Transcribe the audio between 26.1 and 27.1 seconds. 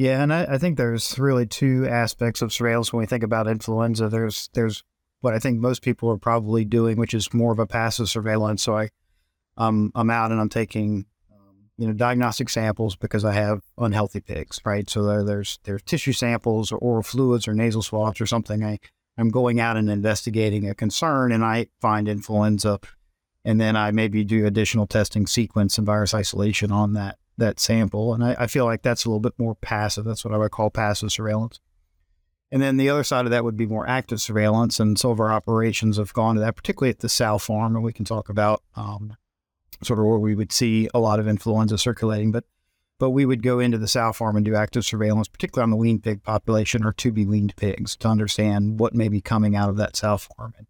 isolation on